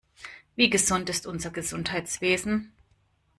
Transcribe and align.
Wie 0.55 0.71
gesund 0.71 1.11
ist 1.11 1.27
unser 1.27 1.51
Gesundheitswesen? 1.51 2.71